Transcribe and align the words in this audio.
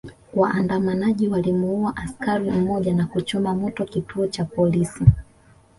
Waandamanaji 0.33 1.27
walimuua 1.27 1.95
askari 1.97 2.51
mmoja 2.51 2.93
na 2.93 3.05
kuchoma 3.07 3.55
moto 3.55 3.85
kituo 3.85 4.27
cha 4.27 4.45
polisi 4.45 5.05